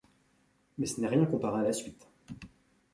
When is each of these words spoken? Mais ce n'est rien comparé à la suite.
Mais 0.79 0.87
ce 0.87 0.99
n'est 0.99 1.05
rien 1.07 1.27
comparé 1.27 1.59
à 1.59 1.63
la 1.65 1.73
suite. 1.73 2.07